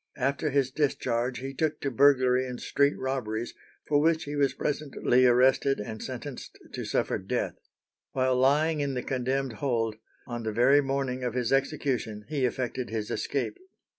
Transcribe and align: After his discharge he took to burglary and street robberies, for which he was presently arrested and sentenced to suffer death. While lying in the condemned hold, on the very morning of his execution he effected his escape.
After 0.17 0.49
his 0.49 0.71
discharge 0.71 1.37
he 1.41 1.53
took 1.53 1.79
to 1.81 1.91
burglary 1.91 2.47
and 2.47 2.59
street 2.59 2.97
robberies, 2.97 3.53
for 3.87 4.01
which 4.01 4.23
he 4.23 4.35
was 4.35 4.55
presently 4.55 5.27
arrested 5.27 5.79
and 5.79 6.01
sentenced 6.01 6.57
to 6.73 6.85
suffer 6.85 7.19
death. 7.19 7.53
While 8.11 8.37
lying 8.37 8.79
in 8.79 8.95
the 8.95 9.03
condemned 9.03 9.53
hold, 9.61 9.97
on 10.25 10.41
the 10.41 10.51
very 10.51 10.81
morning 10.81 11.23
of 11.23 11.35
his 11.35 11.53
execution 11.53 12.25
he 12.29 12.45
effected 12.45 12.89
his 12.89 13.11
escape. 13.11 13.59